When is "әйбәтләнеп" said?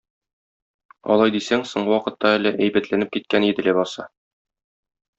2.67-3.15